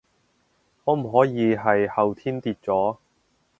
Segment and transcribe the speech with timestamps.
[0.83, 2.97] 可唔可以係後天跌咗？